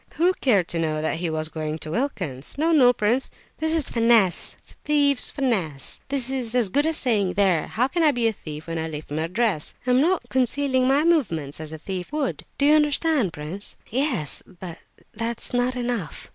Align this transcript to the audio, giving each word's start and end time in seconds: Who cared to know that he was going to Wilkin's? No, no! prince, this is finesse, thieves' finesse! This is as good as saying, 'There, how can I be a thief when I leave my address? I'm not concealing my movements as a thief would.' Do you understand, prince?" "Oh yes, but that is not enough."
Who 0.15 0.33
cared 0.41 0.67
to 0.69 0.79
know 0.79 0.99
that 0.99 1.17
he 1.17 1.29
was 1.29 1.47
going 1.47 1.77
to 1.77 1.91
Wilkin's? 1.91 2.57
No, 2.57 2.71
no! 2.71 2.91
prince, 2.91 3.29
this 3.59 3.71
is 3.71 3.87
finesse, 3.91 4.55
thieves' 4.83 5.29
finesse! 5.29 5.99
This 6.09 6.31
is 6.31 6.55
as 6.55 6.69
good 6.69 6.87
as 6.87 6.97
saying, 6.97 7.33
'There, 7.33 7.67
how 7.67 7.87
can 7.87 8.01
I 8.01 8.09
be 8.11 8.25
a 8.27 8.33
thief 8.33 8.65
when 8.65 8.79
I 8.79 8.87
leave 8.87 9.11
my 9.11 9.25
address? 9.25 9.75
I'm 9.85 10.01
not 10.01 10.27
concealing 10.29 10.87
my 10.87 11.03
movements 11.03 11.59
as 11.59 11.71
a 11.71 11.77
thief 11.77 12.11
would.' 12.11 12.45
Do 12.57 12.65
you 12.65 12.73
understand, 12.73 13.31
prince?" 13.33 13.75
"Oh 13.81 13.87
yes, 13.91 14.41
but 14.47 14.79
that 15.13 15.39
is 15.39 15.53
not 15.53 15.75
enough." 15.75 16.29